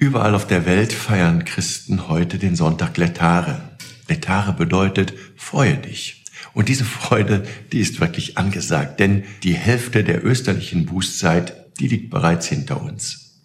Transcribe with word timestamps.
Überall 0.00 0.36
auf 0.36 0.46
der 0.46 0.64
Welt 0.64 0.92
feiern 0.92 1.44
Christen 1.44 2.08
heute 2.08 2.38
den 2.38 2.54
Sonntag 2.54 2.96
Letare. 2.98 3.76
Letare 4.06 4.52
bedeutet, 4.52 5.12
freue 5.34 5.76
dich. 5.76 6.22
Und 6.54 6.68
diese 6.68 6.84
Freude, 6.84 7.42
die 7.72 7.80
ist 7.80 8.00
wirklich 8.00 8.38
angesagt, 8.38 9.00
denn 9.00 9.24
die 9.42 9.54
Hälfte 9.54 10.04
der 10.04 10.24
österlichen 10.24 10.86
Bußzeit, 10.86 11.76
die 11.80 11.88
liegt 11.88 12.10
bereits 12.10 12.46
hinter 12.46 12.80
uns. 12.80 13.42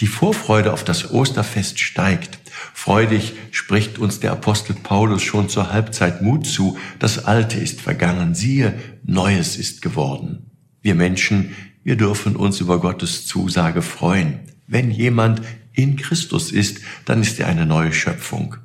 Die 0.00 0.08
Vorfreude 0.08 0.72
auf 0.72 0.82
das 0.82 1.12
Osterfest 1.12 1.78
steigt. 1.78 2.40
Freudig 2.74 3.34
spricht 3.52 4.00
uns 4.00 4.18
der 4.18 4.32
Apostel 4.32 4.74
Paulus 4.74 5.22
schon 5.22 5.48
zur 5.48 5.72
Halbzeit 5.72 6.20
Mut 6.20 6.48
zu. 6.48 6.76
Das 6.98 7.26
Alte 7.26 7.60
ist 7.60 7.80
vergangen, 7.80 8.34
siehe, 8.34 8.76
Neues 9.04 9.56
ist 9.56 9.82
geworden. 9.82 10.50
Wir 10.80 10.96
Menschen, 10.96 11.54
wir 11.84 11.94
dürfen 11.94 12.34
uns 12.34 12.60
über 12.60 12.80
Gottes 12.80 13.24
Zusage 13.24 13.82
freuen. 13.82 14.40
Wenn 14.66 14.90
jemand 14.90 15.42
in 15.72 15.96
Christus 15.96 16.52
ist, 16.52 16.80
dann 17.04 17.20
ist 17.20 17.38
er 17.40 17.48
eine 17.48 17.66
neue 17.66 17.92
Schöpfung. 17.92 18.56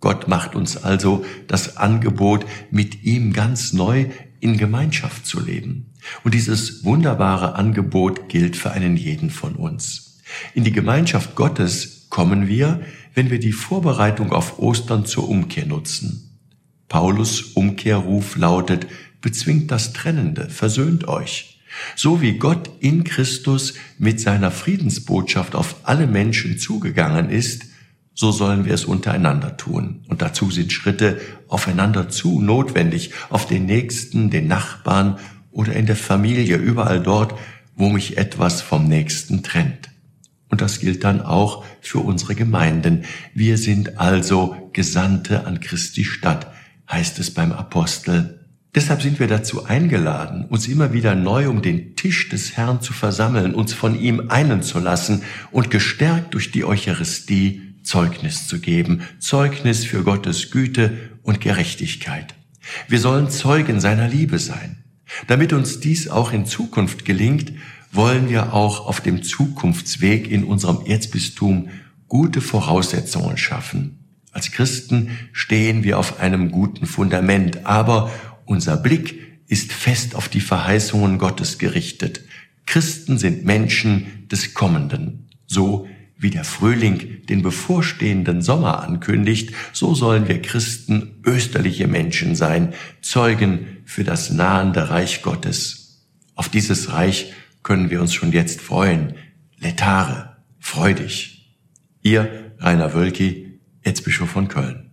Gott 0.00 0.26
macht 0.28 0.54
uns 0.54 0.76
also 0.76 1.24
das 1.46 1.76
Angebot, 1.76 2.44
mit 2.70 3.04
ihm 3.04 3.32
ganz 3.32 3.72
neu 3.72 4.06
in 4.40 4.58
Gemeinschaft 4.58 5.26
zu 5.26 5.40
leben. 5.40 5.92
Und 6.24 6.34
dieses 6.34 6.84
wunderbare 6.84 7.54
Angebot 7.54 8.28
gilt 8.28 8.56
für 8.56 8.72
einen 8.72 8.96
jeden 8.96 9.30
von 9.30 9.54
uns. 9.54 10.20
In 10.54 10.64
die 10.64 10.72
Gemeinschaft 10.72 11.36
Gottes 11.36 12.06
kommen 12.10 12.48
wir, 12.48 12.80
wenn 13.14 13.30
wir 13.30 13.38
die 13.38 13.52
Vorbereitung 13.52 14.32
auf 14.32 14.58
Ostern 14.58 15.06
zur 15.06 15.28
Umkehr 15.28 15.66
nutzen. 15.66 16.38
Paulus 16.88 17.42
Umkehrruf 17.54 18.36
lautet, 18.36 18.86
bezwingt 19.20 19.70
das 19.70 19.92
Trennende, 19.92 20.50
versöhnt 20.50 21.06
euch. 21.06 21.60
So 21.96 22.20
wie 22.20 22.38
Gott 22.38 22.70
in 22.80 23.04
Christus 23.04 23.74
mit 23.98 24.20
seiner 24.20 24.50
Friedensbotschaft 24.50 25.54
auf 25.54 25.76
alle 25.84 26.06
Menschen 26.06 26.58
zugegangen 26.58 27.30
ist, 27.30 27.66
so 28.14 28.30
sollen 28.30 28.64
wir 28.64 28.74
es 28.74 28.84
untereinander 28.84 29.56
tun. 29.56 30.04
Und 30.08 30.22
dazu 30.22 30.50
sind 30.50 30.72
Schritte 30.72 31.20
aufeinander 31.48 32.08
zu 32.08 32.40
notwendig, 32.40 33.12
auf 33.30 33.46
den 33.46 33.66
Nächsten, 33.66 34.30
den 34.30 34.48
Nachbarn 34.48 35.18
oder 35.50 35.74
in 35.74 35.86
der 35.86 35.96
Familie, 35.96 36.56
überall 36.56 37.02
dort, 37.02 37.34
wo 37.74 37.88
mich 37.88 38.18
etwas 38.18 38.60
vom 38.60 38.86
Nächsten 38.86 39.42
trennt. 39.42 39.88
Und 40.48 40.60
das 40.60 40.80
gilt 40.80 41.04
dann 41.04 41.22
auch 41.22 41.64
für 41.80 42.00
unsere 42.00 42.34
Gemeinden. 42.34 43.04
Wir 43.32 43.56
sind 43.56 43.98
also 43.98 44.70
Gesandte 44.74 45.46
an 45.46 45.60
Christi 45.60 46.04
Stadt, 46.04 46.52
heißt 46.90 47.18
es 47.18 47.32
beim 47.32 47.52
Apostel 47.52 48.41
Deshalb 48.74 49.02
sind 49.02 49.20
wir 49.20 49.26
dazu 49.26 49.66
eingeladen, 49.66 50.46
uns 50.46 50.66
immer 50.66 50.94
wieder 50.94 51.14
neu 51.14 51.50
um 51.50 51.60
den 51.60 51.94
Tisch 51.94 52.30
des 52.30 52.56
Herrn 52.56 52.80
zu 52.80 52.94
versammeln, 52.94 53.54
uns 53.54 53.74
von 53.74 54.00
ihm 54.00 54.30
einen 54.30 54.62
zu 54.62 54.78
lassen 54.78 55.22
und 55.50 55.70
gestärkt 55.70 56.32
durch 56.32 56.52
die 56.52 56.64
Eucharistie 56.64 57.74
Zeugnis 57.82 58.46
zu 58.46 58.60
geben, 58.60 59.02
Zeugnis 59.18 59.84
für 59.84 60.04
Gottes 60.04 60.50
Güte 60.50 60.96
und 61.22 61.42
Gerechtigkeit. 61.42 62.34
Wir 62.88 62.98
sollen 62.98 63.28
Zeugen 63.28 63.78
seiner 63.80 64.08
Liebe 64.08 64.38
sein. 64.38 64.84
Damit 65.26 65.52
uns 65.52 65.80
dies 65.80 66.08
auch 66.08 66.32
in 66.32 66.46
Zukunft 66.46 67.04
gelingt, 67.04 67.52
wollen 67.90 68.30
wir 68.30 68.54
auch 68.54 68.86
auf 68.86 69.02
dem 69.02 69.22
Zukunftsweg 69.22 70.30
in 70.30 70.44
unserem 70.44 70.86
Erzbistum 70.86 71.68
gute 72.08 72.40
Voraussetzungen 72.40 73.36
schaffen. 73.36 73.98
Als 74.32 74.50
Christen 74.50 75.18
stehen 75.32 75.84
wir 75.84 75.98
auf 75.98 76.20
einem 76.20 76.50
guten 76.50 76.86
Fundament, 76.86 77.66
aber 77.66 78.10
unser 78.52 78.76
Blick 78.76 79.18
ist 79.48 79.72
fest 79.72 80.14
auf 80.14 80.28
die 80.28 80.40
Verheißungen 80.40 81.18
Gottes 81.18 81.58
gerichtet. 81.58 82.20
Christen 82.66 83.18
sind 83.18 83.44
Menschen 83.46 84.28
des 84.30 84.52
Kommenden. 84.52 85.30
So 85.46 85.88
wie 86.18 86.30
der 86.30 86.44
Frühling 86.44 87.26
den 87.26 87.42
bevorstehenden 87.42 88.42
Sommer 88.42 88.82
ankündigt, 88.82 89.52
so 89.72 89.94
sollen 89.94 90.28
wir 90.28 90.40
Christen 90.40 91.22
österliche 91.24 91.88
Menschen 91.88 92.36
sein, 92.36 92.74
Zeugen 93.00 93.78
für 93.86 94.04
das 94.04 94.30
nahende 94.30 94.90
Reich 94.90 95.22
Gottes. 95.22 96.06
Auf 96.34 96.48
dieses 96.48 96.92
Reich 96.92 97.32
können 97.62 97.90
wir 97.90 98.00
uns 98.00 98.12
schon 98.12 98.32
jetzt 98.32 98.60
freuen. 98.60 99.14
Letare, 99.58 100.36
freudig. 100.60 101.56
Ihr 102.02 102.52
Rainer 102.58 102.92
Wölki, 102.92 103.60
Erzbischof 103.82 104.30
von 104.30 104.48
Köln. 104.48 104.91